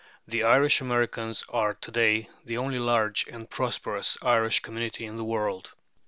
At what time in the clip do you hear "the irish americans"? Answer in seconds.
0.27-1.45